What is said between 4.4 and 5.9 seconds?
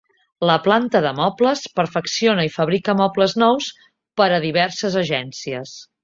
diverses agències.